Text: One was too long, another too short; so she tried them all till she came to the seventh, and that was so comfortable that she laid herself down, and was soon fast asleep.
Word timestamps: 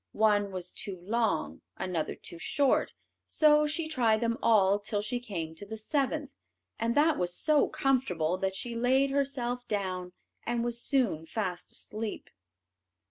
One 0.17 0.51
was 0.51 0.71
too 0.71 0.99
long, 0.99 1.61
another 1.77 2.15
too 2.15 2.39
short; 2.39 2.95
so 3.27 3.67
she 3.67 3.87
tried 3.87 4.19
them 4.21 4.39
all 4.41 4.79
till 4.79 5.03
she 5.03 5.19
came 5.19 5.53
to 5.53 5.63
the 5.67 5.77
seventh, 5.77 6.31
and 6.79 6.95
that 6.95 7.19
was 7.19 7.35
so 7.35 7.67
comfortable 7.67 8.35
that 8.39 8.55
she 8.55 8.75
laid 8.75 9.11
herself 9.11 9.67
down, 9.67 10.13
and 10.43 10.63
was 10.63 10.81
soon 10.81 11.27
fast 11.27 11.71
asleep. 11.71 12.31